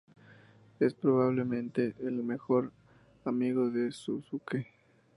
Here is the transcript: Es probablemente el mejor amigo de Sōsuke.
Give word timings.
Es 0.79 0.95
probablemente 0.95 1.93
el 1.99 2.23
mejor 2.23 2.71
amigo 3.23 3.69
de 3.69 3.89
Sōsuke. 3.89 4.65